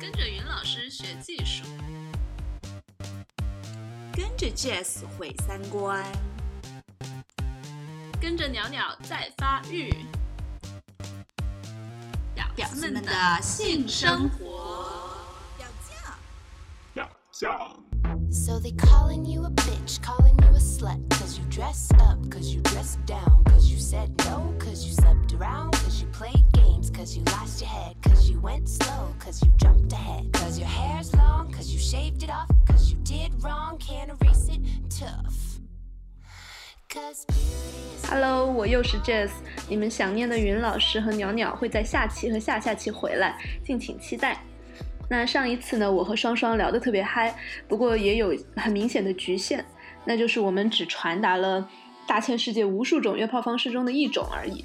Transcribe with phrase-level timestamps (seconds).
[0.00, 1.64] 跟着云老师学技术，
[4.12, 6.04] 跟着 Jazz 毁三观，
[8.20, 9.94] 跟着鸟鸟在发育。
[12.54, 13.10] 表子们的
[13.40, 15.08] 性生活，
[15.58, 16.14] 要酱，
[16.92, 17.82] 要酱。
[18.30, 20.98] So they calling you a bitch, calling you a slut.
[21.08, 23.42] Cause you dress up, cause you dress down.
[23.44, 25.72] Cause you said no, cause you slept around.
[25.72, 27.96] Cause you played games, cause you lost your head.
[28.02, 30.32] Cause you went slow, cause you jumped ahead.
[30.32, 32.48] Cause your hair's long, cause you shaved it off.
[32.66, 34.60] Cause you did wrong, can't erase it.
[34.90, 35.60] Tough.
[36.88, 38.10] Cause beauty is.
[38.10, 39.30] Hello，我又是 Jazz，
[39.68, 44.42] 你们想念的云老师和袅袅会在下期和下下期回来，敬请期待。
[45.08, 47.34] 那上一次呢，我和双双聊得特别嗨，
[47.66, 49.64] 不过也有很明显的局限，
[50.04, 51.68] 那就是我们只传达了
[52.06, 54.64] 大千世界无数种约炮方式中的一种而已。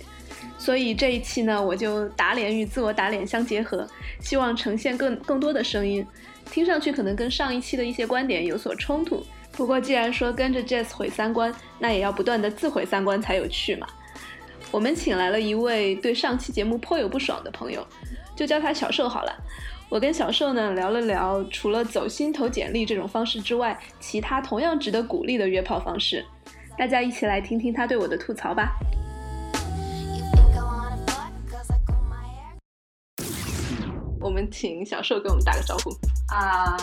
[0.57, 3.87] 所以这一期呢，我就打脸与自我打脸相结合，
[4.19, 6.05] 希望呈现更更多的声音，
[6.51, 9.23] 听上去可能跟上一期的一些观点有所冲突。
[9.53, 13.87] 不过既然说跟着 Jazz 毁三观，那也要不断的自毁三观才有趣嘛。
[14.71, 17.85] 我们请来了一位对上期节目颇有不爽的朋友，
[18.35, 19.33] 就叫他小瘦好了。
[19.89, 26.25] 我跟小瘦呢聊了聊，除了走心投简历这种方式之外，其他同样值得鼓励的约炮方式。
[26.77, 28.75] 大家一起来听听他对我的吐槽吧。
[34.27, 35.89] 我们请小瘦给我们打个招呼，
[36.27, 36.75] 啊、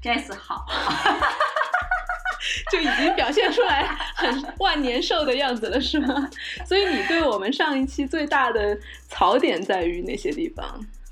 [0.00, 0.64] j e s s 好，
[2.72, 6.30] 就已经表现出来很万年寿的样子了，是吗？
[6.64, 8.78] 所以你对我们上一期最大的
[9.10, 10.64] 槽点在于哪些地方？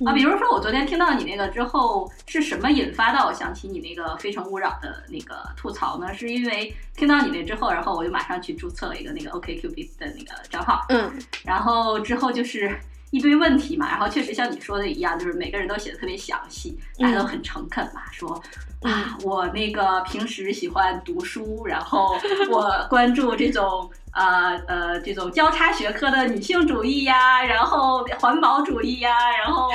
[0.06, 6.14] 啊，比如说我昨天听到你那个之后，是什么引发到我想起你那个《非诚勿扰》的那个吐槽呢？
[6.14, 11.12] 是因为听到你那之后，然后我就马上去注册了一个那个 OKQB 的那个账号，嗯
[11.44, 12.74] 然后之后就是
[13.10, 18.40] 一堆问题嘛，然后确实像你说的一样，就是每个人都写的特别详细，大家都很诚恳嘛，说
[18.82, 22.18] 啊，我那个平时喜欢读书，然后
[22.50, 29.68] 我关注这种呃呃这种交叉学科的女性主义呀，然后环保主义呀，然后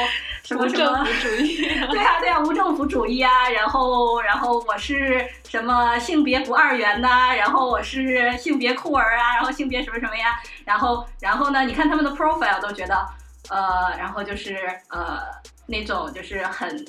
[0.43, 1.65] 什么什么政府主义。
[1.89, 13.05] 对啊，对啊，无政府主义啊，然后，然后我是什么性别不二元呐、然后我是性别酷儿啊，然后性别什么什么呀，然后，然后呢，你看他们的 profile 都觉得，
[13.49, 14.55] 呃，然后就是
[14.89, 15.19] 呃
[15.67, 16.85] 那种就是很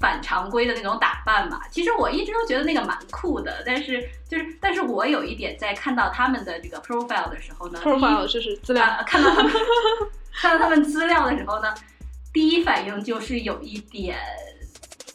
[0.00, 1.60] 反常规的那种打扮嘛。
[1.70, 9.52] 其实我一直都觉得那个蛮酷的，但是就是，但是我有一点在看到他们的这个 profile 的时候呢 profile 就是资料，啊，看到他们
[10.32, 11.72] 看到他们资料的时候呢，
[12.32, 14.18] 第一反应就是有一点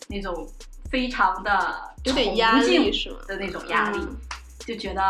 [0.07, 0.47] 那种
[0.89, 4.17] 非常的有点压力是吗的那种压力，嗯
[4.65, 5.01] 就觉得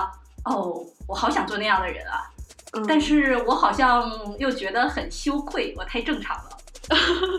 [0.46, 2.30] 哦，我好想做那样的人啊，
[2.88, 6.50] 但是我好像又觉得很羞愧，我太正常了。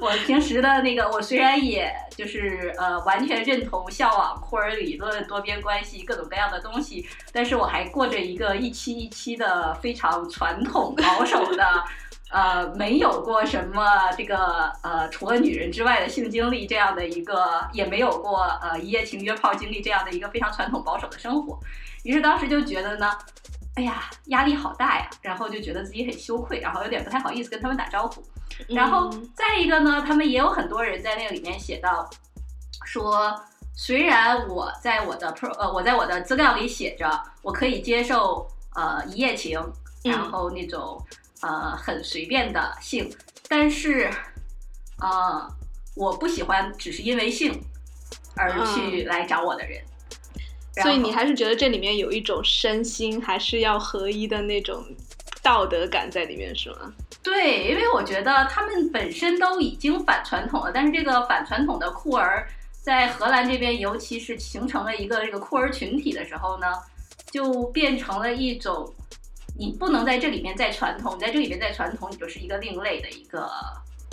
[0.01, 11.85] 我平时的那个，我虽然也就是呃完全认同向往库尔理论、多边关系各种各样的东西，但是我还过着一个一期一期的非常传统保守的，
[12.31, 13.83] 呃没有过什么
[14.17, 21.59] 这个呃除了女人之外的性经历这样的一个，也没有过呃一夜情约炮经历这样的一个非常传统保守的生活。
[22.05, 23.11] 于是当时就觉得呢，
[23.77, 28.23] 哎呀，压力好大呀，然后就觉得自己很羞愧，然后有点不太好意思跟他们打招呼。
[28.69, 32.09] 然后嗯再一个呢，他们也有很多人在那个里面写到，
[32.85, 33.35] 说
[33.75, 37.09] 虽然我在我的 pro 呃我在我的资料里写着
[37.43, 39.59] 我可以接受呃一夜情，
[40.05, 41.03] 嗯然后那种
[41.41, 43.11] 呃很随便的性，
[43.49, 44.11] 但是
[45.01, 45.49] 呃
[45.95, 47.59] 我不喜欢只是因为性
[48.37, 49.83] 而去来找我的人。
[50.83, 54.85] 所以你还是觉得这里面有一种身心还是要合一的那种
[55.43, 56.93] 道德感在里面，是吗？
[57.23, 62.49] 对，因为我觉得他们本身都已经反传统了，但是这个反传统的酷儿
[62.81, 66.67] 在荷兰这边，尤其是形成了一个这个酷儿群体的时候呢，
[67.31, 68.91] 就变成了一种
[69.59, 73.51] 你不能在这里面再传统，你在这里面再传统，你就是一个另类的一个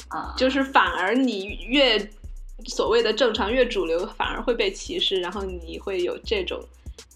[0.09, 1.97] 啊，就是反而你越
[2.67, 6.63] 所谓的正常越主流，反而会被歧视，然后你会有这种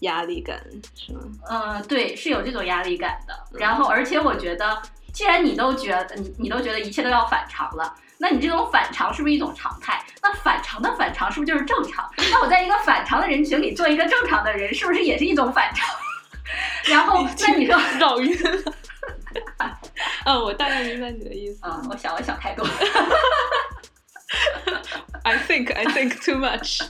[0.00, 0.60] 压力感，
[0.96, 1.20] 是吗？
[1.48, 3.34] 嗯，对，是有这种压力感的。
[3.58, 4.80] 然后，而且我觉得，
[5.12, 10.02] 既然你都觉得你你都觉得一切都要反常了，那你这种反常是不是一种常态？
[10.22, 12.10] 那反常的反常是不是就是正常？
[12.16, 15.88] 那我在一个反常的人群里做一个正常的人，是不是也是一种反常？
[16.90, 18.74] 然后，那你说，绕晕了。
[20.24, 21.60] 嗯， 我大概明白你的意思。
[21.62, 22.66] 嗯，我想我想太多。
[25.24, 26.82] I think I think too much。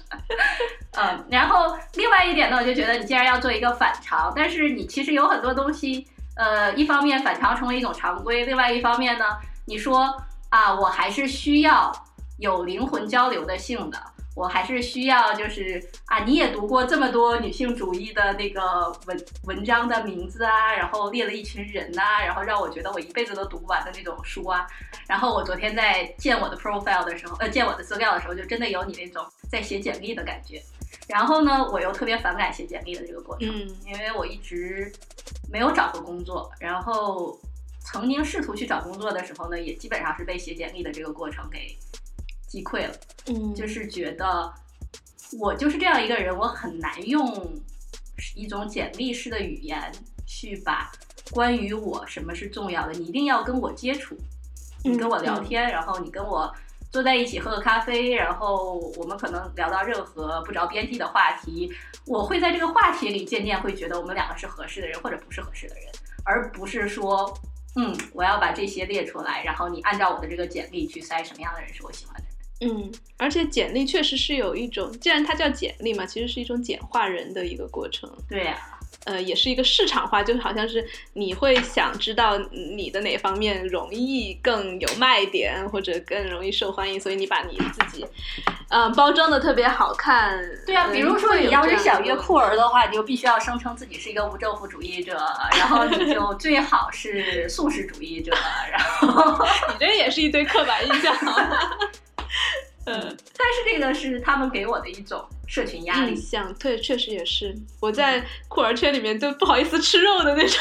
[0.97, 6.07] 嗯，然后另外一点呢，我就觉得你既然要做一个反常，但是你其实有很多东西，
[6.37, 9.25] 呃，一方面反常成为一种常规，另外一方面呢，
[9.67, 10.15] 你说
[10.51, 11.93] 啊，我还是需要
[12.39, 13.99] 有灵魂交流的性的。
[14.35, 24.67] 我还是需要，就是啊，你也读过这么多女性主义的那个文文章的名字啊，然后列了一群人呐、然后让我觉得我一辈子都读不完的那种书啊。
[25.07, 30.63] 然后我昨天在建我的 profile 的时候，呃，建我的资料的时候，就真的有你那种在写简历的感觉。
[31.07, 34.91] 然后呢，我又特别反感写简历的这个过程，嗯因为我一直
[35.51, 37.39] 没有找过工作，然后
[37.81, 41.77] 曾经试图去找工作的时候呢，也基本上是被写简历的这个过程给
[42.49, 42.95] 击溃了。
[43.27, 44.53] 嗯，就是觉得
[45.39, 47.61] 我就是这样一个人，我很难用
[48.35, 49.93] 一种简历式的语言
[50.27, 50.91] 去把
[51.31, 54.17] 关于我什么是重要的，你一定要跟我接触，
[54.85, 56.53] 你跟我聊天，然后你跟我
[56.91, 61.73] 坐在一起喝个咖啡，然后我们可能聊到任何不着边际的话题，
[62.07, 65.85] 我会在这个话题里渐渐会觉得我们两个是合适的人或者不是合适的人，
[66.25, 67.33] 而不是说。
[67.75, 72.25] 嗯，我要把这些列出来，然后你按照我的这个简历去筛什么样的人是我喜欢的。
[72.65, 78.09] 嗯，而且简历确实是有一种，既然它叫简历嘛，其实是一种简化人的一个过程。
[78.29, 78.57] 对呀、
[79.05, 82.39] 呃，也是一个市场化，就好像是你会想知道
[82.77, 88.07] 你的哪方面容易更有卖点，或者更容易受欢迎，所以你把你自己，
[88.69, 90.41] 嗯、包装的特别好看。
[90.65, 95.19] 对啊，嗯比如说你要是想约酷儿的话，你就必须要声称自己是一个无政府主义者，
[95.59, 98.33] 然后你就 最好是素食主义者，
[98.71, 98.81] 然
[99.11, 101.13] 后，你这也是一堆刻板印象。
[102.85, 106.11] 嗯，但是这个是他们给我的一种社群压力。
[106.13, 107.55] 印象对，确实也是。
[107.81, 110.59] 我在酷儿圈里面都不好意思吃肉的那种。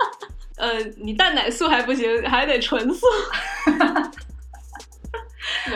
[0.56, 3.06] 呃，你蛋奶素还不行，还得纯素。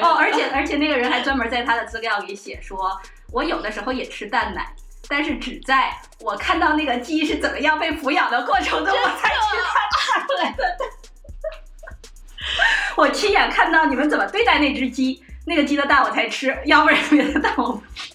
[0.00, 2.98] 哦，而且而且那个人还专门在他的资料里写说，
[3.30, 4.74] 我有的时候也吃蛋奶，
[5.08, 9.80] 但是只在我看到那个鸡是怎么样被抚养的过程中，我才吃它
[10.16, 10.78] 产出来的。
[12.96, 18.12] 我亲眼看到你们怎么对待那只鸡，那个鸡的蛋我才吃，要不然别的蛋我不吃。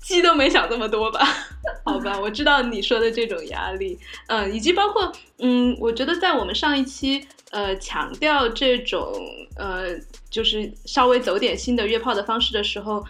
[0.00, 1.20] 鸡都没想这么多吧？
[1.86, 9.14] 好吧，我知道你说的这种压力，嗯，以及包括，嗯，我觉得在我们上一期，呃，强调这种，
[9.56, 9.96] 呃，
[10.28, 13.02] 就是稍微走点新的约炮的方式的时候，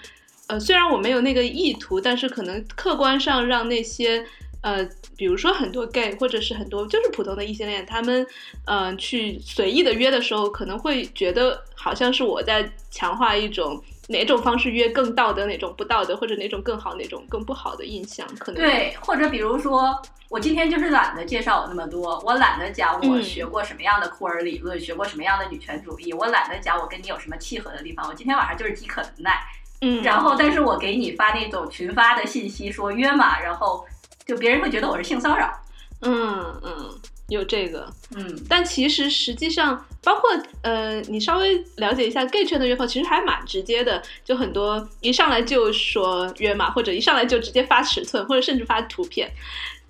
[0.48, 4.24] 呃，虽然我没有那个意图，但是可能客观上让那些，
[4.62, 8.26] 呃，比如说很多 gay 或者是很多就是普通的异性恋，他们，
[8.64, 13.82] 嗯、去随意的约的时候，可能会觉得好像是我在强化一种。
[14.08, 19.96] 哪种方式约更道德，哪种不道德，或者哪种更好，哪种更不好的印象，可能对，或者比如说，
[20.28, 28.06] 我今天就是懒得介绍我那么多，我懒得讲我嗯学过什么样的库尔理论，学过什么样的女权主义，我懒得讲我跟你有什么契合的地方。
[28.08, 29.40] 我今天晚上就是饥渴难耐，
[29.80, 33.86] 嗯，然后但是我给你发那种群发的信息说约嘛，然后
[34.32, 35.52] 就别人会觉得我是性骚扰。
[36.00, 37.86] 嗯嗯，有这个，
[38.16, 40.30] 嗯，但其实实际上，包括
[40.62, 49.30] 呃，你稍微了解一下 gay 圈的约炮，其实还蛮直接的，就很多一上来就说约嘛，或者一上来就直接发尺寸，或者甚至发图片。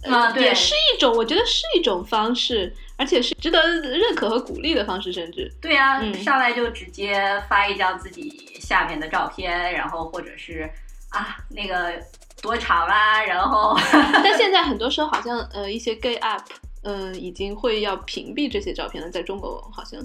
[0.03, 10.69] 呃啊对也是一种，我觉得是一种方式，而且是值得认可和鼓励的方式，甚至，对呀、嗯上来就直接发一张自己下面的照片，然后或者是
[11.11, 11.94] 啊那个
[12.43, 13.75] 多长啊，然后
[14.12, 16.43] 但现在很多时候好像呃一些 gay app，
[16.83, 19.99] 嗯、已经会要屏蔽这些照片了，在中国好像，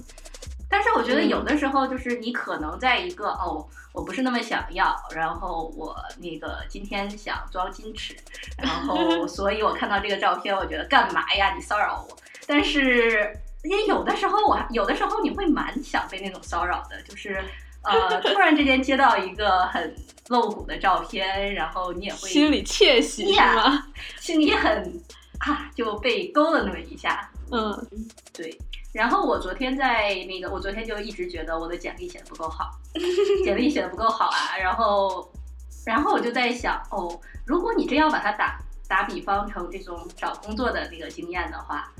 [0.70, 8.16] 但是我觉得嗯有的时候就是你可能在一个、哦，我不是那么想要，然后我那个今天想装矜持，
[8.56, 11.52] 然后 所以我看到这个照片，我觉得干嘛呀？
[11.54, 12.16] 你骚扰我。
[12.46, 17.44] 但是也有的时候我还有的时候你会蛮想被那种骚扰的，就是
[17.82, 19.94] 呃突然之间接到一个很
[20.28, 23.86] 露骨的照片，然后你也会心里窃喜是吗？
[24.20, 25.02] 心里很
[25.40, 27.30] 啊就被勾了那么一下。
[27.50, 27.72] 嗯
[28.32, 28.56] 对，
[28.92, 32.70] 然后我昨天在那个，我昨天就一直觉得我的简历写的不够好，
[33.44, 34.56] 简历写的不够好啊。
[34.58, 35.32] 然后，
[35.86, 41.90] 然后我就在想，哦，如果你真要把它打打比方成这种找工作的那个经验的话，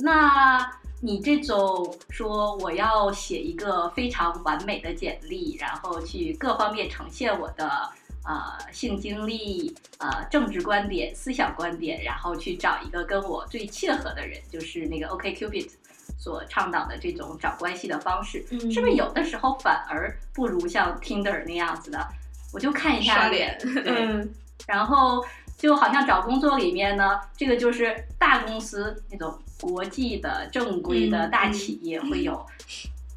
[0.00, 0.58] 那
[1.00, 7.90] 你这种说我要写一个非常完美的简历，然后去各方面呈现我的。
[8.24, 15.70] 呃，性经历、呃，政治观点、思想观点，然后去找一个跟我最切合的人，就是那个 OK Cupid
[16.18, 22.06] 所倡导的这种找关系的方式，嗯是不是有的时候反而不如像 Tinder 那样子的，
[22.52, 24.30] 我就看一下脸，嗯
[24.66, 25.24] 然后
[25.56, 32.46] 就好像找工作里面呢，这个就是大公司那种国际的正规的嗯大企业会有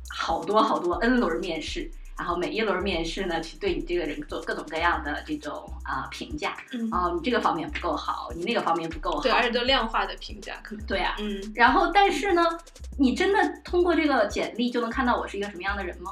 [0.10, 1.89] 好多好多 N 轮面试。
[2.17, 11.15] 然后每一轮面试呢，去对你这个人做各种各样的这种啊、评价，嗯，哦，你这个方面不够好，你那个方面不够好，对，而且都量化的评价可能，对啊。
[11.17, 12.43] 嗯，然后，但是呢，
[13.00, 16.12] 你真的通过这个简历就能看到我是一个什么样的人吗？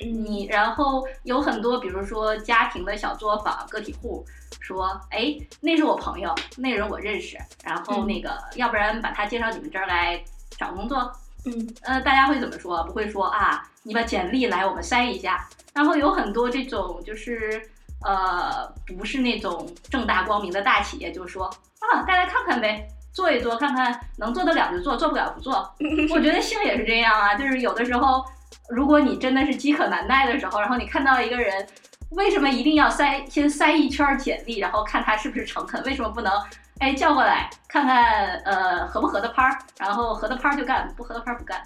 [0.00, 4.24] 你然后有很多，比如说家庭的小作坊、个体户，
[4.60, 10.22] 说，哎，那是我朋友，那人我认识，然后嗯那个，要不然把他介绍你们这儿来
[10.58, 11.12] 找工作，
[11.44, 12.82] 嗯呃，大家会怎么说？
[12.84, 15.48] 不会说啊，你把简历来，我们筛一下。
[15.72, 17.62] 然后有很多这种就是
[18.04, 25.72] 呃，不是那种正大光明的大企业，就说啊，大家看看呗，做一做，看看能做得了就做，做不了不做。
[26.12, 28.24] 我觉得性也是这样啊，就是有的时候，
[28.68, 31.66] 如果你真的是饥渴难耐的时候，然后你看到一个人，
[32.10, 35.82] 为什么一定要塞先塞一圈简历，然后看他是不是诚恳？
[35.84, 36.32] 为什么不能
[36.80, 41.62] 哎叫过来看看呃合不合得拍儿，然后合得拍儿就干，不合得拍儿不干。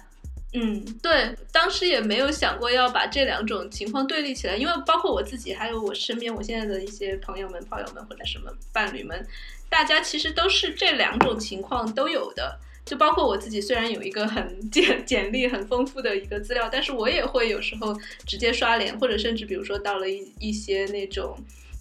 [0.53, 9.25] 嗯，对，当时也没有想过要把这两种情况对立起来，因为包括我自己，还有我身边我现在的一些朋友们、炮友们或者什么伴侣们，
[9.69, 12.57] 大家其实都是这两种情况都有的。
[12.85, 21.35] 就包括我自己，虽然有一个很简简历很丰富的一个资料，但是我也会有时候直接刷脸，或者甚至比如说到了一一些那种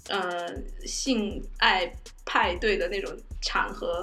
[0.09, 0.49] 呃
[0.87, 1.93] 性爱
[2.25, 4.03] 派对的那种场合，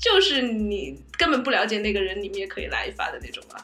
[0.00, 3.62] 就是你根本不了解那个人，你们也可以来一发的那种啊。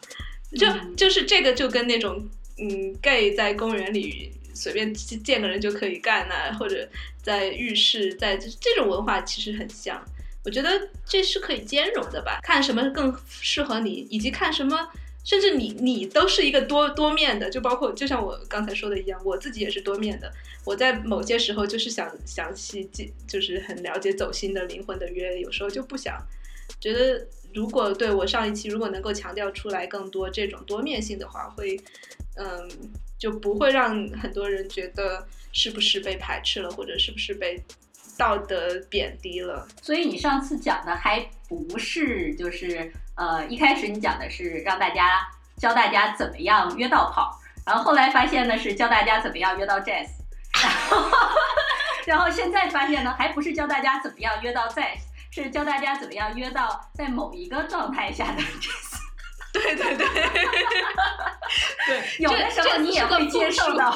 [0.54, 6.86] 就嗯就是这个就跟那种嗯 gay 在公园里随便见个人就可以干呐、或者
[7.22, 10.04] 在浴室在这这种文化其实很像。
[10.44, 14.88] 我觉得这是可以兼容的吧，看什么更适合你，以及看什么，
[15.24, 20.32] 甚至你你都是一个多多面的，就包括就像我刚才说的一样，我自己也是多面的。
[20.64, 22.88] 我在某些时候就是想想起，
[23.26, 26.16] 就是很了解走心的灵魂的约，有时候就不想。
[26.80, 31.80] 觉得如果对我上一期如果能够强调出来更多这种多面性的话，会
[32.36, 32.70] 嗯
[33.18, 37.60] 就不会让很多人觉得是不是被排斥了，或者是不是被
[38.18, 39.66] 道德贬低了。
[39.80, 50.08] 所以你上次讲的还不是就是呃一开始你讲的是让大家教大家怎么样约到炮，然后后来发现呢是教大家怎么样约到 jazz，
[50.60, 51.10] 然 后
[52.06, 54.98] 然后现在发现呢还不是教大家怎么样约到 jazz，
[55.30, 58.98] 是教大家怎么样约到在某一个状态下的 jazz。
[59.50, 60.06] 对对对，
[61.86, 63.90] 对，有的时候你也会接受到，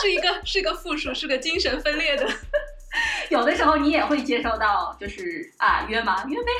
[0.00, 2.26] 是一个是一个复数，是个精神分裂的。
[3.30, 6.24] 有的时候你也会接受到，就是啊约吗？
[6.28, 6.50] 约呗。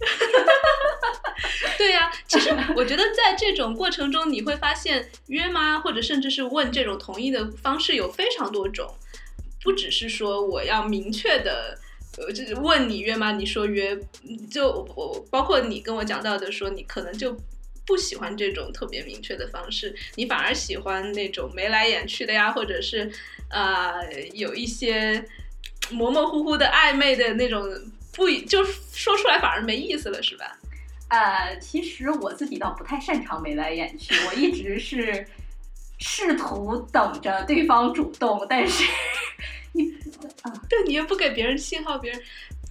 [1.78, 8.94] 对呀、其实我觉得在这种过程中，你会发现约吗，或者甚至是问这种同意的方式有非常多种，
[9.62, 11.78] 不只是说我要明确的。
[12.18, 13.32] 呃，就问你约吗？
[13.32, 13.98] 你说约，
[14.50, 17.34] 就我包括你跟我讲到的说，你可能就
[17.86, 23.10] 不喜欢这种特别明确的方式，你反而喜欢那种眉来眼去的呀，或者是
[23.48, 25.26] 呃有一些
[25.92, 27.62] 模模糊糊的暧昧的那种，
[28.12, 30.58] 不就说出来反而没意思了，是吧？
[31.08, 35.26] 呃，其实我自己倒不太擅长眉来眼去， 我一直是
[35.98, 38.84] 试图等着对方主动，但是
[39.72, 39.92] 你
[40.42, 42.20] 啊对你又不给别人信号，别人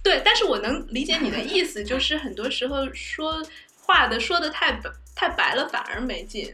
[0.02, 3.40] 对，但是我能理解你的意思，就是很多时候说
[3.80, 6.52] 话的说的太白太白了，反而没劲。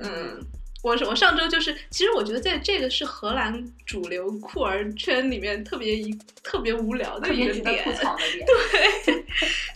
[0.00, 0.40] 嗯，
[0.82, 6.12] 我我上周就是，其实我觉得在这个是荷兰主流酷儿圈里面特别一
[6.42, 8.46] 特别无聊的一个点别值得吐，槽的点。
[8.46, 9.24] 对，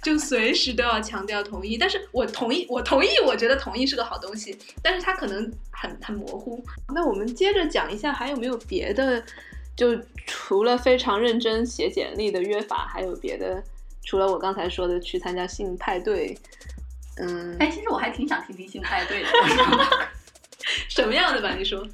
[0.03, 1.79] 就随时都要强调同意。
[1.79, 6.63] 但是我同意，我同意，我觉得同意是个好东西，但是它可能很很模糊。
[6.93, 9.23] 那我们接着讲一下，还有没有别的？
[9.77, 9.97] 就
[10.27, 13.63] 除了非常认真写简历的约法，还有别的？
[14.05, 16.37] 除了我刚才说的去参加性派对，
[17.19, 19.29] 嗯，哎，其实我还挺想听听性派对的。
[20.97, 21.55] 什么样的吧？
[21.55, 21.87] 你说？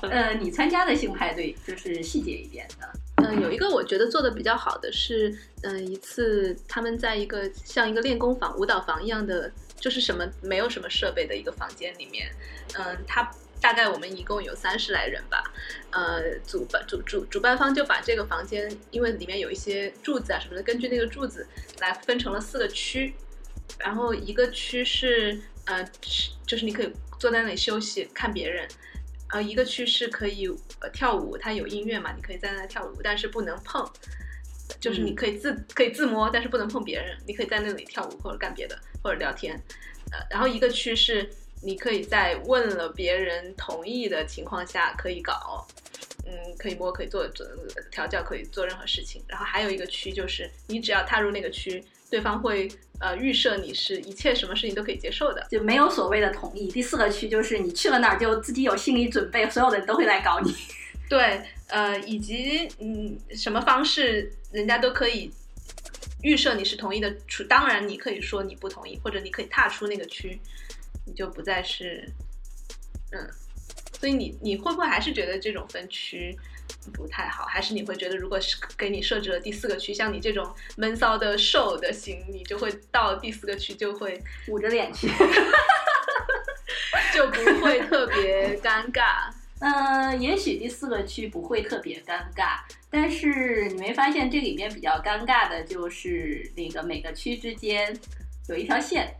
[0.00, 2.88] 呃，你参加的性派对就是细节一点的。
[3.16, 12.30] 嗯，有一个我觉得做的比较好的是，嗯，一次他们在一个像一个练功房、舞蹈房一样的，就是什么没有什么设备的一个房间里面，
[12.78, 13.28] 嗯，他
[13.60, 15.42] 大概我们一共有三十来人吧，
[15.90, 21.44] 呃，主办主主主办方就把这个房间，因为里面有一些柱子啊什么的，根据那个柱子
[21.80, 23.12] 来分成了四个区，
[23.80, 28.68] 然后一个区是呃，是就是你可以坐在那里休息看别人。
[29.30, 30.48] 呃，一个区是可以
[30.80, 33.86] 呃跳舞，它有音乐嘛，你可以在那跳舞，但是不能碰，
[34.80, 39.54] 就是你可以自、可以自摸，但是不能碰别人，你可以在那里跳舞或者干别的或者聊天。
[40.12, 41.28] 呃，然后一个区是
[41.62, 45.66] 你可以在问了别人同意的情况下可以搞，
[46.24, 47.46] 嗯，可以摸，可以做做
[47.90, 49.22] 调教，可以做任何事情。
[49.28, 52.68] 然后还有一个区就是你只要踏入那个区，对方会
[53.00, 55.46] 呃预设你是一切什么事情都可以接受的。
[55.50, 56.68] 就没有所谓的同意。
[56.68, 60.54] 第四个区就是你去了那儿就自己有心理准备，所有的人都会来搞你。
[61.08, 65.30] 对，呃，以及嗯，什么方式人家都可以
[66.22, 70.38] 预设你是同意的，除当然你可以说你不同意，或者你可以踏出那个区，
[71.06, 72.06] 你就不再是，
[73.12, 73.26] 嗯，
[73.98, 76.36] 所以你你会不会还是觉得这种分区
[76.90, 77.44] 不太好？
[77.44, 85.08] 还是你会觉得，如果是给你设置了第四个区，像你这种闷骚的瘦的型，你就会到第四个区就会捂着脸去。
[87.14, 89.30] 就不会特别尴尬。
[89.60, 97.92] 嗯，也许第四个区不会特别尴尬，但是你没发现这里面比较尴尬的就是那个每个区之间
[98.48, 99.16] 有一条线，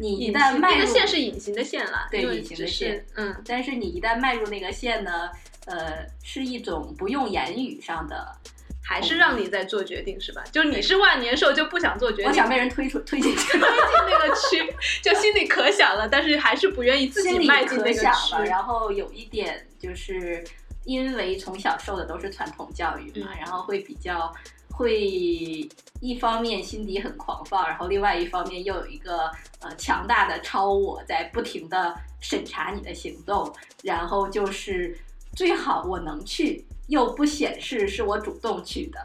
[0.00, 5.30] 你一旦迈入那个线是隐形的线了，对隐形的线，嗯，但是你一旦迈入那个线呢，
[5.66, 8.36] 呃，是一种不用言语上的，
[8.82, 10.42] 还是让你在做决定是吧？
[10.50, 18.44] 就是你是万年兽就不想做决定，我想被人推出推进去，进那个区，就心里可想了，但是还是不愿意自己迈进那个可想了。
[18.44, 18.50] 区。
[18.50, 20.42] 然后有一点就是
[20.84, 24.34] 因为从小受的都是传统教育嘛，嗯然后会比较
[24.76, 25.68] 会
[26.00, 34.98] 一方面心底很狂放，然后另外一方面又有一个呃强大的超我在不停的审查你的行动，然后就是
[35.34, 38.98] 最好我能去，又不显示是我主动去的。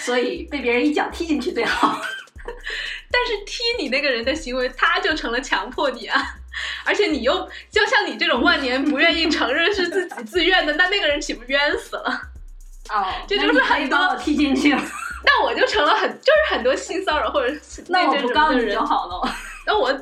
[0.00, 2.00] 所以被别人一脚踢进去最好。
[3.10, 6.20] 但是踢你那个人的行为，他就成了强迫你啊。
[6.84, 12.20] 而且你又就像你这种万年不愿意承认是自己自愿的，那那个人岂不冤死了？
[12.90, 14.82] 哦，这就是很多我踢进去了，
[15.24, 19.34] 那我就成了很就是很多性骚扰或者是那我不告你种的人就好了。
[19.66, 19.92] 那我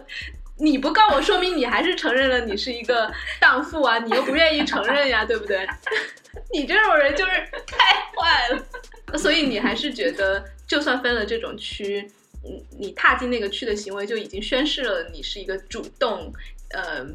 [0.58, 3.10] 你不告我，说明你还是承认了你是一个
[3.40, 5.66] 荡妇啊，你又不愿意承认呀，对不对？
[6.52, 7.30] 你这种人就是
[7.66, 12.10] 太坏了，所以你还是觉得，就算分了这种区，
[12.44, 16.32] 嗯，你踏进那个区的行为就已经宣示了你是一个主动，
[16.70, 17.06] 呃。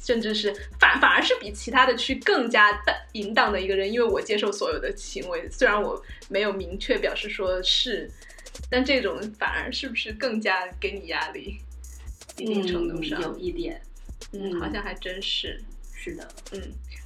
[0.00, 8.10] 甚至是反反而是比其他的区更加的淫荡的一个人，因为我接受所有的行为，虽然我没有明确表示说是，
[8.70, 11.58] 但这种反而是不是更加给你压力？
[12.38, 13.80] 一定程度上，嗯、有一点。
[14.32, 15.60] 嗯，好像还真是，
[15.92, 16.60] 是的，嗯，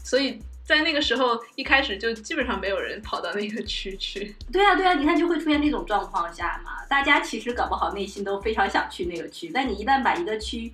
[0.05, 10.73] 所以在那个时候一开始就基本上没有人跑到那个区去，对啊，对啊，你看就会出现这种状况下嘛，大家其实搞不好内心都非常想去那个区，但你一旦把一个区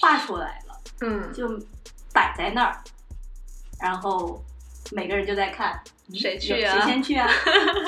[0.00, 0.63] 画出来了，
[1.04, 1.46] 嗯，就
[2.12, 2.82] 摆在那儿，
[3.80, 4.42] 然后
[4.92, 5.78] 每个人就在看
[6.14, 6.80] 谁去啊？
[6.80, 7.28] 谁先去啊？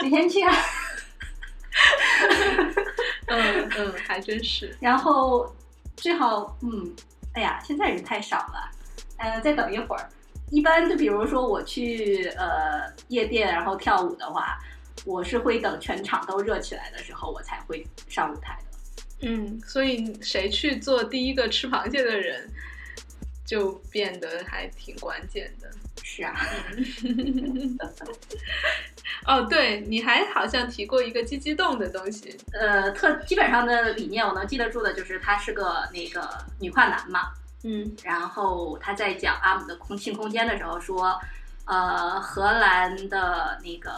[0.01, 0.53] 谁先去啊？
[3.29, 4.77] 嗯嗯，还真是。
[4.81, 5.51] 然后
[5.97, 6.95] 最好，嗯，
[7.35, 8.71] 哎呀，现在人太少了，
[9.19, 10.09] 嗯，再等一会儿。
[10.51, 14.59] 一般就比如说我去呃夜店，然后跳舞的话，
[15.05, 18.65] 我是会等全场都热起来的时候，我才会上舞台的。
[19.23, 22.49] 嗯，所以谁去做第一个吃螃蟹的人，
[23.47, 25.71] 就变得还挺关键的。
[26.03, 26.35] 是啊，
[27.03, 27.79] 嗯、
[29.27, 32.37] 哦，对，你还好像提过一个鸡鸡洞的东西。
[32.53, 36.29] 呃，特基本上的理念我能记得住的就是他是个那个
[36.61, 37.33] 女跨男嘛，
[37.65, 41.19] 嗯，然后他在讲阿姆的空性空间的时候说，
[41.65, 43.93] 呃，荷兰的那个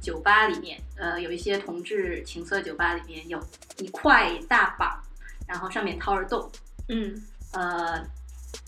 [0.00, 3.38] 酒吧里面，呃，有一些同志情色酒吧里面有
[3.78, 4.90] 一块大板，
[5.46, 6.50] 然后上面掏着洞，
[6.88, 8.04] 嗯，呃。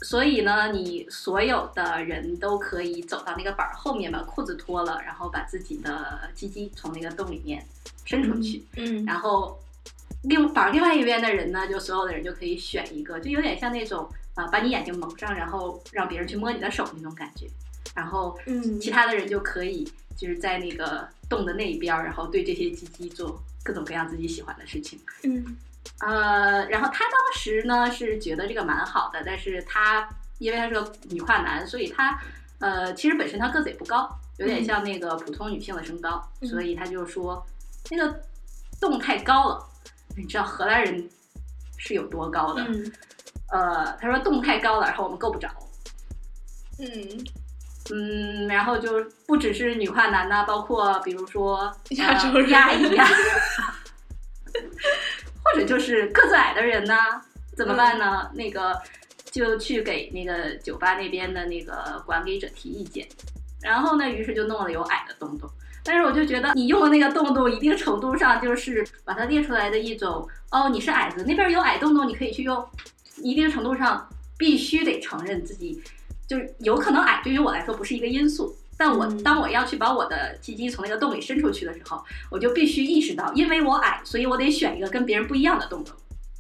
[0.03, 7.65] 所以呢，你所有的人都可以走到那个板儿后面，把裤子脱了，然后把自己的鸡鸡从那个洞里面
[8.05, 8.65] 伸出去。
[8.77, 9.59] 嗯，然后
[10.23, 17.47] 另板儿另外一边的人呢，就所有的人就可以选一个，就有点像那种啊、呃，把你眼睛蒙上，然后让别人去摸你的手那种感觉。
[17.95, 24.99] 然后，嗯，其他的人就可以就是在那个洞的那一边，然后对这些鸡鸡做各种各样自己喜欢的事情。
[25.23, 25.57] 嗯。
[26.01, 32.19] 呃，然后他当时呢是觉得这个蛮好的，但是他因为他是个女跨男，所以他
[32.59, 37.47] 呃其实本身他个子也不高，有点像那个普通女性的身高，嗯、所以他就说
[37.91, 38.21] 那个
[38.81, 39.67] 洞太高了。
[40.17, 41.09] 你知道荷兰人
[41.77, 42.63] 是有多高的？
[42.65, 42.93] 嗯、
[43.51, 45.49] 呃，他说洞太高了，然后我们够不着。
[46.79, 47.25] 嗯
[47.93, 53.07] 嗯，然后就不只是女跨男呐，包括比如说亚洲人、呃、亚裔呀。
[55.45, 56.95] 或者就是个子矮的人呢，
[57.57, 58.31] 怎么办呢？
[58.31, 58.81] 嗯、那个
[59.31, 63.07] 就去给那个酒吧那边的那个管理者提意见，
[63.63, 65.49] 然后呢，于是就弄了有矮的洞洞。
[65.85, 72.67] 但是我就觉得你用的那个洞洞，一定程度上就是把它列出来的一种哦，你是矮子，那边有矮洞洞，你可以去用。
[73.19, 75.81] 一定程度上必须得承认自己
[76.27, 78.57] 就是有可能矮，对于我来说不是一个因素。
[78.77, 85.95] 但我当我要去把我的鸡鸡从那个洞里伸出去的时候，我就必须意识到，因为我矮，所以我得选一个跟别人不一样的洞洞。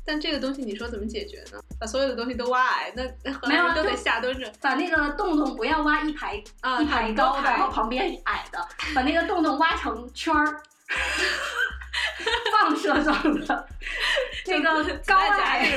[0.06, 1.58] 但这个东西你说怎么解决呢？
[1.80, 4.52] 把所有的东西都挖矮，那荷没有都得下蹲着。
[4.60, 10.60] 把那个洞洞不要挖一排、啊、一排高的，然后旁边矮的，把那个洞洞挖成圈儿，
[12.52, 13.68] 放射状的，
[14.46, 15.74] 那个高矮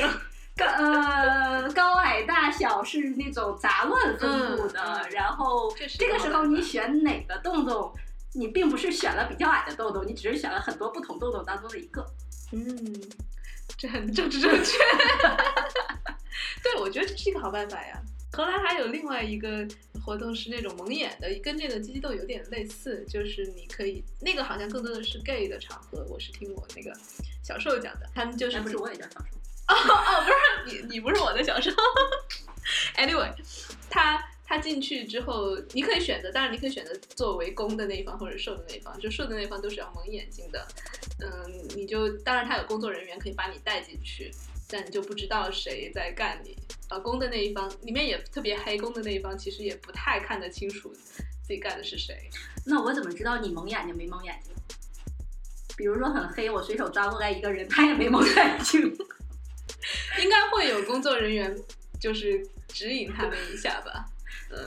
[0.58, 7.94] 高呃高矮大小是那种杂乱分布的，然后这个时候你选哪个洞洞，
[8.34, 12.04] 你并不是选了比较矮的洞洞，你只是选了很多不同洞洞当中的一个。
[12.52, 12.66] 嗯，
[13.76, 14.76] 这很政治正确。
[16.62, 18.02] 对，我觉得这是一个好办法呀。
[18.32, 19.66] 荷兰还有另外一个
[20.04, 26.92] 活动是那种蒙眼的，跟这个鸡鸡斗有点类似，就是你可以那个好像更多的是 gay 的场合，我是听我那个
[27.42, 29.37] 小受讲的，他们就是哎，不是，我也叫小瘦。
[29.68, 31.76] 哦 哦，不是你，你不是我的小时候。
[32.96, 33.32] anyway，
[33.90, 40.66] 他他进去之后，你可以选择，当然你可以选择作为攻的那一方或者受的那一方，就受的那一方都是要蒙眼睛的。
[41.20, 41.30] 嗯，
[41.76, 44.30] 你就当然他有工作人员可以把你带进去，
[44.70, 46.56] 但你就不知道谁在干你。
[46.90, 50.90] 呃，攻的那一方里面也特别黑，攻的那一方其实也不太看得清楚
[51.42, 52.30] 自己干的是谁。
[52.64, 54.54] 那我怎么知道你蒙眼睛没蒙眼睛？
[55.76, 58.96] 比如说很黑，我随手抓过来一个人，他也没蒙眼睛。
[60.20, 61.56] 应该会有工作人员
[62.00, 64.06] 就是指引他们一下吧。
[64.50, 64.66] 嗯，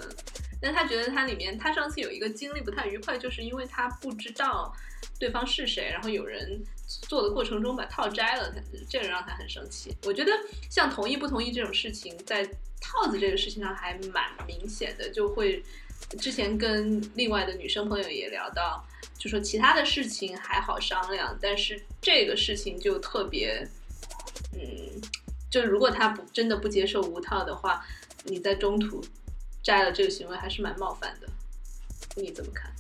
[0.62, 4.72] 但他觉得他里面，他上次有一个经历不太愉快，就是因为他不知道
[5.20, 9.96] 对方是谁，然后有人做的过程中把套摘了，他这个让他很生气。
[10.04, 10.32] 我觉得
[10.70, 12.48] 像同意不同意这种事情，在
[12.80, 15.64] 套子这个事情上还蛮明显的，就会
[16.20, 18.86] 之前跟另外的女生朋友也聊到，
[19.18, 23.68] 就说其他的事情还好商量，但是这个事情就特别。
[24.54, 25.02] 嗯，
[25.50, 27.86] 就如果他不真的不接受无套的话，
[28.26, 29.04] 你在中途
[29.64, 31.28] 摘了这个行为还是蛮冒犯的。
[32.16, 32.72] 你怎么看？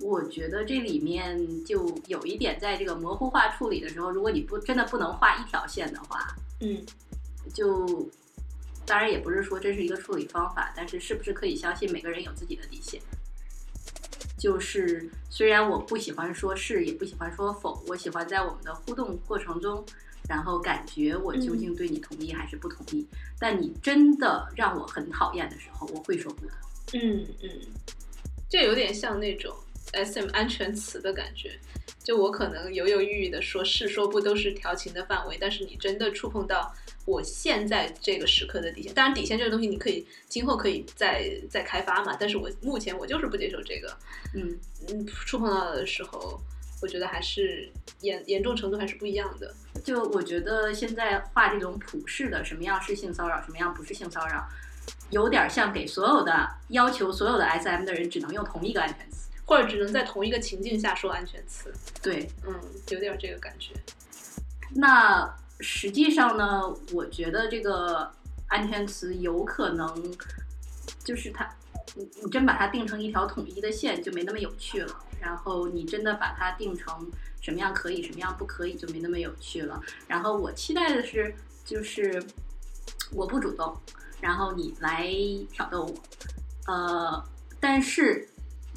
[0.00, 6.84] 我觉得这里面就有一点，在这个模糊化处理的时候，如果你不真的不能画一条线的话，嗯
[7.54, 8.06] 就
[8.84, 13.00] 当然也不是说这是一个处理方法，但是是不是可以相信每个人有自己的底线？
[14.38, 19.82] 就是虽然我不喜欢说是，也不喜欢说否，我喜欢在我们的互动过程中，
[20.28, 23.06] 然后感觉我究竟对你同意还是不同意。
[23.38, 26.52] 但你真的让我很讨厌的时候，我会说不的。
[26.94, 27.50] 嗯嗯，
[28.48, 29.54] 这有点像那种
[29.92, 31.58] S M 安全词的感觉。
[32.02, 36.72] 就我可能犹犹豫豫的说是说不都是调情的范围，但是你真的触碰到
[37.04, 38.94] 我现在这个时刻的底线。
[38.94, 43.92] 当然，底线这个东西你可以今后可以再再开发嘛，但是我目前我就是不接受这个。
[44.34, 44.56] 嗯，
[44.88, 46.40] 嗯，触碰到的时候，
[46.80, 47.68] 我觉得还是
[48.02, 49.52] 严严重程度还是不一样的。
[49.86, 54.44] 就我觉得现在画这种普世的什么样是性骚扰，什么样不是性骚扰，
[55.10, 59.28] 有点像给所有的要求所有的 S M 的人只能用同一个安全词。
[59.48, 61.72] 或者只能在同一个情境下说安全词，
[62.02, 62.52] 对，嗯，
[62.88, 63.74] 有点这个感觉。
[64.74, 68.10] 那实际上呢，我觉得这个
[68.48, 70.12] 安全词有可能
[71.04, 71.48] 就是它，
[71.94, 74.92] 你你真把它定成一条统一的线，就没那么有趣了。
[75.20, 79.80] 然后你真的把它定成什么样可以，什么样不可以，就没那么有趣了。
[80.06, 82.22] 然后我期待的是，就是
[83.12, 83.76] 我不主动，
[84.20, 85.08] 然后你来
[85.52, 87.24] 挑逗我，呃，
[87.60, 88.28] 但是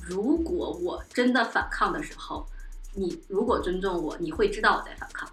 [0.01, 2.45] 如果我真的反抗的时候，
[2.93, 5.29] 你如果尊重我，你会知道我在反抗。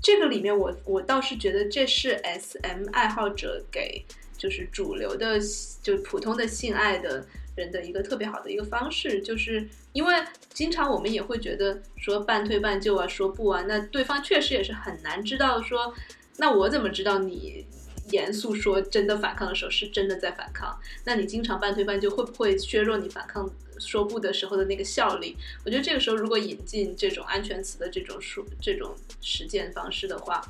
[0.00, 4.06] 这个里面我我倒是觉得这是 S M 爱好者给
[4.38, 5.38] 就是主流的
[5.82, 7.26] 就普通的性爱的
[7.58, 10.14] 人的一个特别好的一个方式，就是因为
[10.54, 15.92] 经常我们也会觉得说半推半就啊，说不啊，那对方确实也是很难知道说，
[16.36, 17.66] 那我怎么知道你
[18.10, 20.78] 严肃说真的反抗的时候是真的在反抗？
[21.04, 25.36] 那你经常半推半就会不会削弱你反抗说不的时候的那个效力？
[25.64, 30.42] 我觉得这个时候如果引进这种安全词的这种说这种实践方式的话，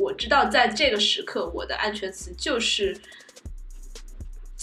[0.00, 2.96] 我知道在这个时刻我的安全词就是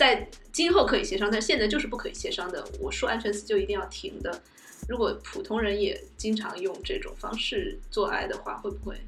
[0.02, 2.68] 在今后可以协商，但现在就是不可以协商的。
[2.80, 4.42] 我说安全词就一定要停的。
[4.90, 9.00] 如果普通人也经常用这种方式做爱的话，会不会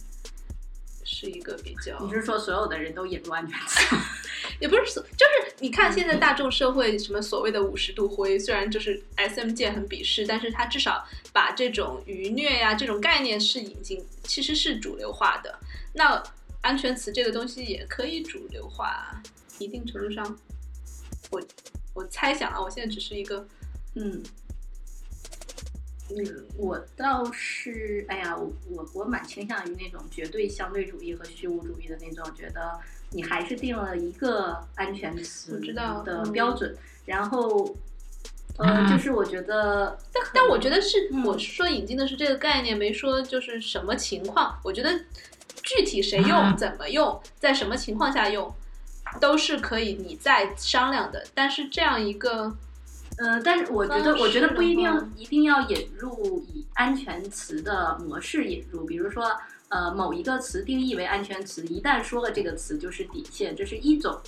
[1.04, 2.00] 是一个比较？
[2.06, 3.96] 你是说所有的人都引入安全词？
[4.62, 15.58] 也不是所，就是你看现在大众社会什么所谓的五十度灰， 虽然就是 S M 界很鄙视，但是它至少把这种愉虐呀、这种概念是引进，其实是主流化的。
[15.96, 16.22] 那
[16.62, 19.20] 安全词这个东西也可以主流化，
[19.58, 20.38] 一定程度上，
[21.34, 21.42] 我
[21.96, 23.46] 我猜想啊，我现在只是一个
[23.96, 24.22] 嗯，
[26.10, 32.80] 嗯我倒是，哎呀，我我我蛮倾向于那种绝对相对主义和虚无主义的那种，觉得
[33.12, 37.76] 你还是定了一个安全词我知道的嗯标准，然后，
[38.58, 44.60] 呃，就是我觉得，但但我觉得是，嗯我说引进的是这个概念，没说就是什么情况。
[44.64, 44.92] 我觉得
[45.64, 48.54] 具体谁用、怎么用，在什么情况下用，
[49.20, 51.26] 都是可以你再商量的。
[51.34, 52.56] 但是这样一个，
[53.18, 59.32] 呃，但是我觉得，我觉得不一定一定要引入以安全词的模式引入，比如说，
[59.70, 64.20] 呃某一个词定义为安全词，一旦说了这个词就是底线，这是一种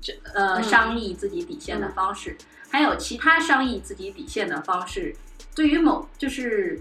[0.00, 2.36] 这呃嗯商议自己底线的方式，
[2.68, 5.14] 还有其他商议自己底线的方式。
[5.54, 6.80] 对于某就是，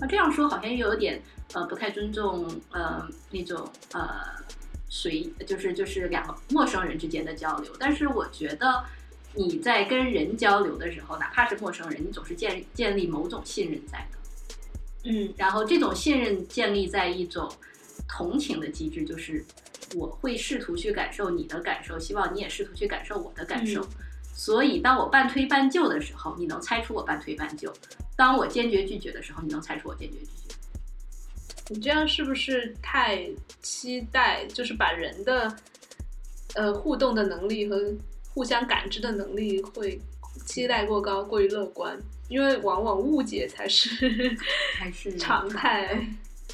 [0.00, 1.22] 啊这样说好像又有点
[1.54, 4.20] 呃不太尊重呃那种呃
[4.88, 8.84] 随就是就是两个陌生人之间的交流，但是我觉得。
[9.34, 14.18] 你在跟人交流的时候，哪怕是陌生人，你总是建建立某种信任在的。
[15.04, 17.48] 嗯然后这种信任建立在一种
[18.08, 19.44] 同情的机制，就是
[19.94, 23.82] 我会试图去感受你的感受，希望你也试图去感受我的感受。
[23.82, 23.88] 嗯
[24.34, 27.70] 所以，当我半推半就的时候，你能猜出我半推半就；
[28.16, 30.54] 当我坚决拒绝的时候，你能猜出我坚决拒绝。
[31.68, 33.28] 你这样是不是太
[33.62, 35.56] 期待，就是把人的
[36.54, 37.94] 呃互动的能力和
[38.32, 40.00] 互相感知的能力会
[40.46, 41.98] 期待过高，过于乐观？
[42.28, 44.36] 因为往往误解才是
[44.78, 46.06] 还是 常态。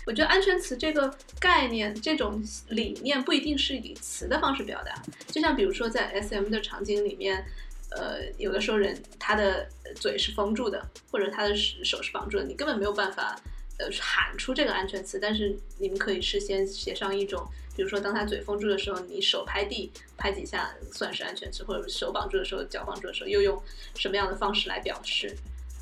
[0.06, 4.94] 我觉得安全词这个概念、这种理念不一定是以词的方式表达，
[5.28, 7.42] 就像比如说在 SM 的场景里面，
[7.90, 13.34] 呃，有的时候人他的嘴是封住的，或者他的手是绑住的，你根本没有办法
[13.78, 23.60] 呃喊出这个安全词，但是你们可以事先写上一种，比如说当他嘴封住的时候，你手拍地拍几下算是安全词，或者手绑住的时候、脚绑住的时候又用
[23.96, 25.36] 什么样的方式来表示。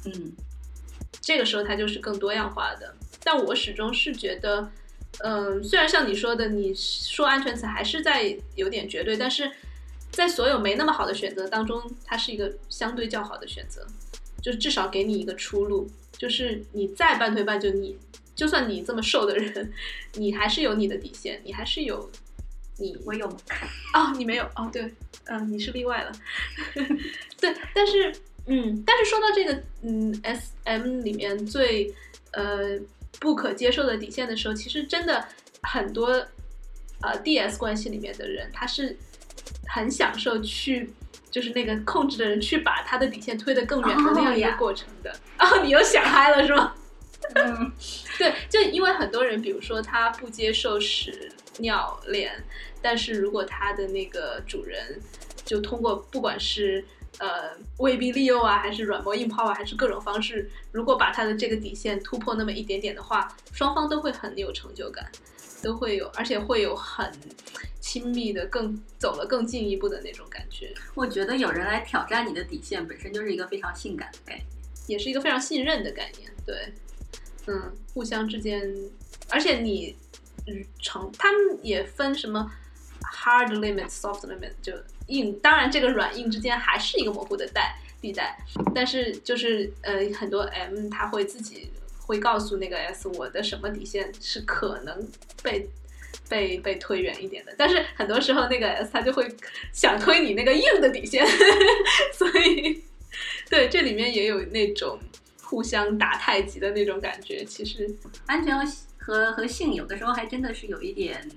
[0.05, 0.33] 嗯
[1.20, 2.94] 这个时候它就是更多样化的。
[3.22, 4.68] 但我始终是觉得，
[5.20, 9.48] 嗯、虽然像你说的，你说安全词还是在有点绝对，但是
[10.11, 13.87] 在所有没那么好的选择当中，它是一个相对较好的选择，
[14.42, 15.88] 就是至少给你一个出路。
[16.18, 17.98] 就是你再半推半就，你
[18.37, 19.72] 就算你这么瘦的人，
[20.14, 22.09] 你还是有你的底线，你还是有
[22.78, 23.37] 你我有吗
[23.94, 24.92] 哦，你没有哦，对，
[25.24, 26.12] 嗯、你是例外了。
[27.40, 28.14] 对，但是，
[28.46, 31.92] 嗯，但是说到这个，嗯，S M 里面最
[32.33, 32.78] 呃
[33.18, 35.26] 不可接受的底线的时候，其实真的
[35.62, 36.07] 很多
[37.00, 38.96] 呃 D S 关系里面的人，他是
[39.66, 40.90] 很享受去。
[41.33, 45.11] 就是那个控制的人去把他的底线推得更远的那样一个过程的。
[45.40, 46.75] 哦，你又想嗨了是吗？
[47.35, 47.73] 嗯
[48.18, 52.33] 对，就因为很多人，比如说他不接受屎尿脸，
[52.83, 55.01] 但是如果他的那个主人
[55.45, 56.85] 就通过不管是
[57.18, 65.11] 呃威逼利诱啊，还是软磨硬泡啊，还是各种方式，如果把他的这个底线突破那么一点点的话，双方都会很有成就感，
[65.62, 67.11] 都会有，而且会有很
[67.81, 74.46] 亲密的、更走了更进一步的那种感觉，我觉得有人来挑战你的底线，本身就是一个非常性感的概念。
[74.88, 76.29] 也是一个非常信任的概念。
[76.44, 76.72] 对，
[77.46, 78.68] 嗯，互相之间，
[79.31, 79.96] 而且你，
[80.48, 82.51] 嗯，成他们也分什么
[83.01, 84.72] hard limit、soft limit，就
[85.07, 88.37] 硬，当然这个软硬之间还是一个模糊的带地带，
[88.75, 91.70] 但是就是呃，很多 M 他会自己
[92.12, 95.09] 会告诉那个 S 我的什么底线是可能
[95.42, 95.68] 被。
[96.29, 99.29] 被被推远一点的，但是很多时候那个 S 他就会
[99.70, 101.27] 想推你那个硬的底线，
[102.14, 102.83] 所以
[103.51, 104.98] 对这里面也有那种
[105.42, 107.44] 互相打太极的那种感觉。
[107.44, 107.87] 其实，
[108.25, 108.66] 安全和
[108.98, 111.29] 和和性有的时候还真的是有一点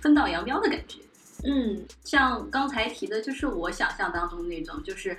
[0.00, 0.98] 分道扬镳的感觉。
[1.44, 5.14] 嗯像刚才提的，就是我想象当中那种，就是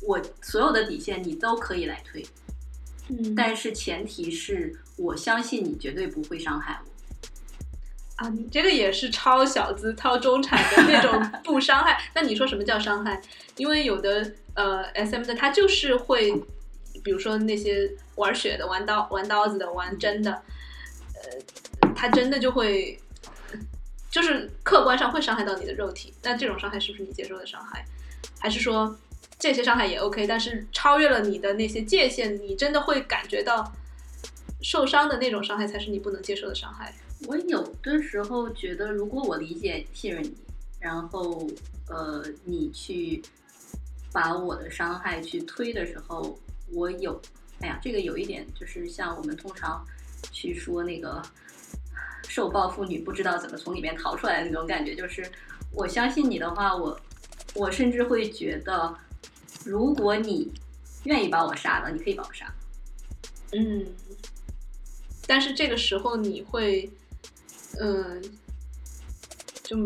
[0.00, 2.24] 我所有的底线你都可以来推，
[3.12, 6.92] 嗯但是前提是我相信你绝对不会伤害我。
[8.16, 12.00] 啊，你这个也是超小资、超中产的那种 不伤害。
[12.14, 13.20] 那你说什么叫伤害？
[13.56, 16.32] 因为有的呃 S M 的他就是会，
[17.02, 20.30] 比如说那些玩血的、玩刀、玩刀子的、玩针的，
[21.80, 23.00] 呃，他真的就会，
[24.10, 26.14] 就是客观上会伤害到你的肉体。
[26.22, 27.84] 那这种伤害是不是你接受的伤害？
[28.38, 28.96] 还是说
[29.42, 33.72] 这些伤害也 OK，但是超越了你的那些界限，你真的会感觉到
[34.60, 36.94] 受伤的那种伤害才是你不能接受的伤害？
[37.26, 40.32] 我有的时候觉得，如果我理解、信任你，
[40.78, 41.44] 然后
[41.88, 43.20] 呃，你去
[44.12, 46.38] 把我的伤害去推的时候，
[46.72, 47.20] 我有，
[47.62, 49.84] 哎呀，这个有一点就是像我们通常
[50.30, 51.20] 去说那个
[52.28, 55.28] 受暴妇女不知道怎么从里面逃出来的那种感觉，就是
[55.72, 56.96] 我相信你的话，我
[57.54, 58.96] 我甚至会觉得，
[59.64, 60.52] 如果你
[61.04, 62.54] 愿意把我杀了，你可以把我杀了。
[63.52, 63.86] 嗯，
[65.26, 66.90] 但是这个时候你会，
[67.78, 68.22] 嗯，
[69.62, 69.76] 就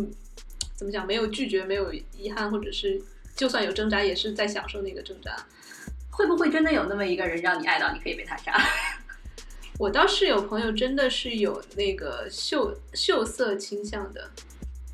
[0.75, 3.03] 怎么讲，没有拒绝，没有遗憾，或者是
[3.35, 5.37] 就算有挣扎，也是在享受那个挣扎。
[6.11, 8.55] 会不会真的有那么一个人让你爱到你可以被他杀？
[9.79, 14.31] 我倒是有朋友真的是有那个秀秀色倾向的，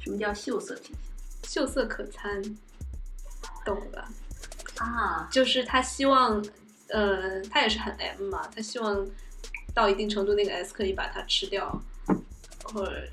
[0.01, 0.97] 什么叫秀色倾向
[1.49, 2.43] 秀色可餐，
[3.65, 4.09] 懂吧？
[4.85, 5.29] 向啊？
[5.31, 6.45] 就是他希望，
[6.89, 9.07] 呃，他也是很 M 嘛，他希望
[9.75, 11.83] 到一定程度，那个 S 可以把它吃掉，
[12.65, 13.09] 或者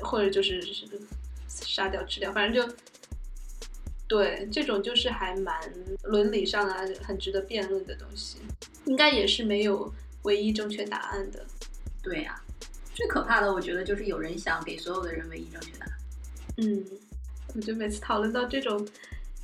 [0.00, 0.62] 或者就是
[1.48, 2.74] 杀掉、吃掉，反正就
[4.06, 5.58] 对这种就是还蛮
[6.02, 8.38] 伦理上啊，很值得辩论的东西，
[8.86, 11.46] 应该也是没有唯一正确答案的。
[12.02, 12.40] 对呀、
[12.94, 15.92] 最可怕的我觉得就是有人想给所有的人唯一正确答案。
[16.56, 16.84] 嗯，
[17.54, 18.86] 我就每次讨论到这种，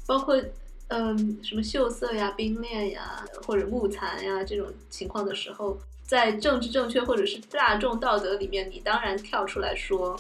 [0.07, 0.43] 包括
[0.89, 10.19] 嗯什么秀色呀、冰恋呀，或者木残呀这种情况的时候，在政治正确或者是大众道德里面，你当然跳出来说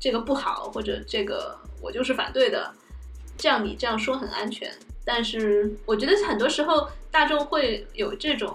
[0.00, 2.72] 这个不好，或者这个我就是反对的，
[3.36, 4.72] 这样你这样说很安全。
[5.04, 8.54] 但是我觉得很多时候大众会有这种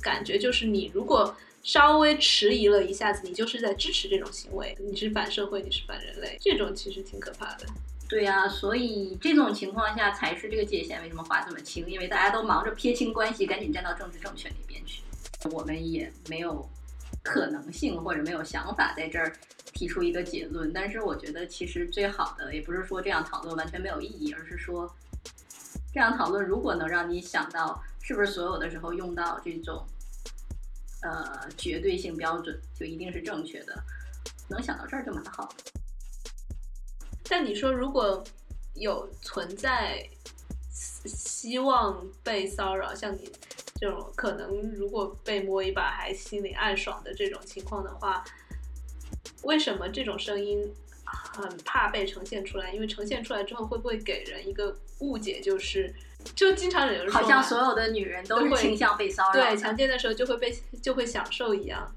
[0.00, 7.66] 感觉，就是你如果稍微迟疑了一下子，你就是在支持这种行为，你是反社会，你是反人类，这种其实挺可怕的。
[8.06, 15.02] 对呀、所以这种情况下才是这个界限为什么划这么清，因为大家都忙着撇清关系，赶紧站到政治正确那边去。
[15.50, 16.68] 我们也没有
[17.22, 19.32] 可能性或者没有想法在这儿
[19.72, 24.88] 提出一个结论，但是我觉得其实最好的也不是说这样讨论完全没有意义，而是说
[25.92, 29.84] 这样讨论如果能让你想到是不是所有的时候用到这种
[31.02, 33.82] 呃绝对性标准就一定是正确的，
[34.48, 35.83] 能想到这儿就蛮好的。
[37.28, 38.22] 但你说，如果
[38.74, 40.08] 有存在
[40.70, 43.30] 希希望被骚扰，像你
[43.76, 48.24] 这种可能如果被摸一把还心里暗爽的这种情况的话，
[49.42, 50.72] 为什么这种声音
[51.04, 52.72] 很怕被呈现出来？
[52.72, 55.94] 因为呈现出来之后，会不会给人一个误解，就是
[56.34, 59.32] 就经常有人说好像所有的女人都都会是倾向被骚扰。
[59.32, 61.94] 对强奸的时候就会被就会享受一样。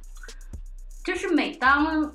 [1.03, 2.13] 就是每当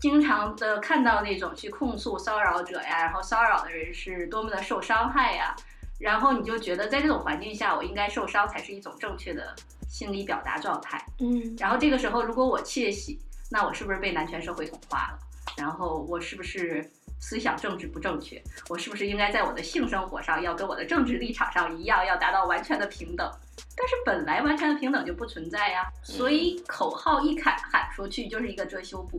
[0.00, 5.56] 经常的看到那种去控诉骚扰者呀，然后骚扰的人是多么的受伤害呀，
[5.98, 9.54] 然后你就觉得在这种环境下，我应该受伤才是一种正确的
[9.88, 11.04] 心理表达状态。
[11.18, 13.18] 嗯然后这个时候，如果我窃喜，
[13.50, 15.18] 那我是不是被男权社会同化了？
[15.56, 18.42] 然后我是不是思想政治不正确？
[18.68, 23.30] 我是不是应该在我的性生活上要跟我的政治立场上一样，要达到完全的平等？
[23.74, 29.18] 但是本来完全的平等就不存在呀，所以口号一喊喊出去就是一个遮羞布，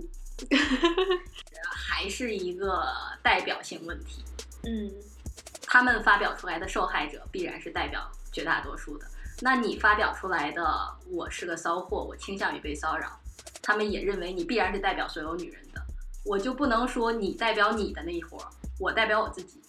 [1.72, 2.86] 还是一个
[3.24, 4.24] 代表性问题。
[4.64, 4.92] 嗯
[5.70, 9.06] 他们发表出来的受害者必然是代表绝大多数的。
[9.42, 10.64] 那你发表出来的
[11.12, 13.20] “我是个骚货，我倾向于被骚扰”，
[13.62, 15.86] 他们也认为你必然是代表所有女人的。
[16.24, 18.48] 我就不能说你代表你的那一伙儿，
[18.80, 19.62] 我代表我自己。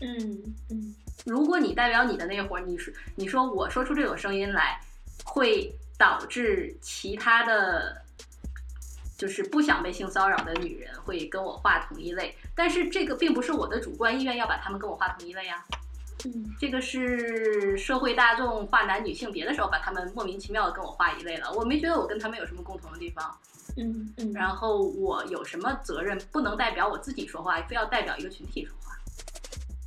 [0.00, 4.80] 嗯嗯如果你代表你的那一伙儿，你说你说我说出这种声音来，
[5.24, 8.04] 会导致其他的，
[9.18, 12.34] 就是不想被性骚扰的女人会跟我划同一类。
[12.54, 15.62] 但是这个并不是我的主观意愿要把他们跟我划同一类呀、
[16.24, 21.52] 嗯这个是社会大众划男女性别的时候，把他们莫名其妙的跟我划一类了。
[21.52, 23.38] 我没觉得我跟他们有什么共同的地方，
[23.76, 28.98] 嗯嗯，然后我有什么责任不能代表我自己说话，非要代表一个群体说话？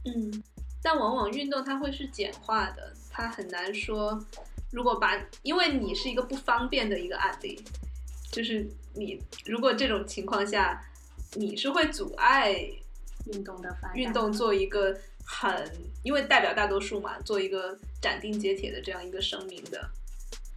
[0.05, 0.41] 嗯，
[0.81, 4.17] 但往往运动它会是简化的，它很难说。
[4.71, 7.61] 如果把，因为你是一个不方便的一个案例，
[8.31, 10.81] 就是你如果这种情况下，
[11.35, 12.53] 你是会阻碍
[13.33, 15.71] 运动的发展，运动做一个很，
[16.03, 19.89] 因为代表大多数嘛，做一个斩钉截铁的这样一个声明的。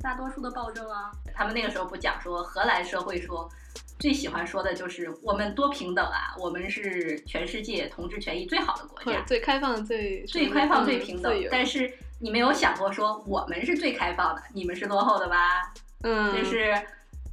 [0.00, 3.50] 大多数的暴政啊，他们那个时候不讲说荷兰社会说。
[3.96, 11.32] 最喜欢说的就是我们多平等啊，我们是全世界同志权益最好的国家，最开放、最最开放、最平等。
[11.48, 15.72] 但是你没有想过说我们是最开放的，你们是落后的吧？
[16.02, 16.74] 嗯，就是，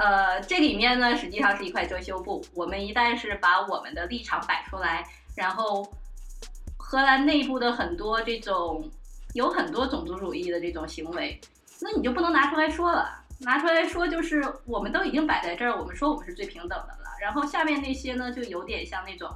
[0.02, 2.44] 呃，这里面呢，实际上是一块遮羞布。
[2.56, 5.88] 我们一旦是把我们的立场摆出来，然后
[6.76, 8.90] 荷兰内部的很多这种
[9.36, 11.40] 有很多种族主义的这种行为，
[11.82, 13.22] 那你就不能拿出来说了。
[13.42, 17.12] 拿出来说就是我们都已经摆在这儿，我们说我们是最平等的了。
[17.22, 19.30] 然后下面那些呢，就有点像那种，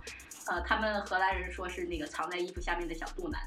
[0.48, 3.40] 呃，他们荷兰人说是那个藏在衣服下面的小肚腩，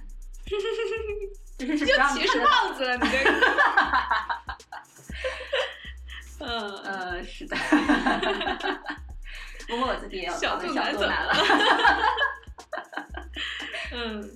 [0.46, 3.30] 就是是不让你歧视看胖子了，你这个。
[6.40, 7.56] 嗯，呃，是的。
[9.68, 11.34] 不过我自己也有小肚腩了。
[13.92, 14.30] 嗯，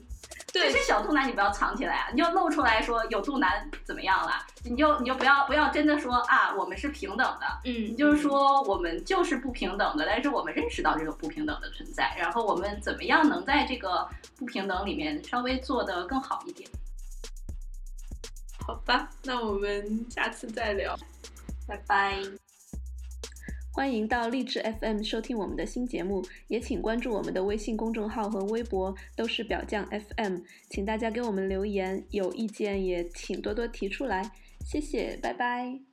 [0.53, 4.33] 但是小肚腩你不要藏起来啊，你就露出来说有肚腩怎么样了？
[4.65, 7.47] 你就你就不要不要真的说啊，我们是平等的。
[7.65, 16.69] 嗯，你就是说我们就是不平等的，但是我们认识到这个不平等的存在，然后我们怎么样能在这个不平等里面稍微做得更好一点？
[18.67, 20.95] 好吧，那我们下次再聊。
[21.67, 22.19] 拜拜。
[23.75, 30.41] 欢迎到励志 FM 收听我们的新节目，也请关注我们的微信公众号和微博，都是表匠 FM。
[30.69, 34.31] 请大家给我们留言，有意见也请多多提出来，
[34.67, 35.92] 谢谢，拜拜。